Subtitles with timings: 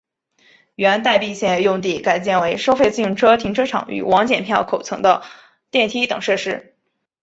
[0.73, 5.21] 原待避线用地改建为收费自行车停车场与往剪票口层的
[5.69, 6.75] 电梯等设施。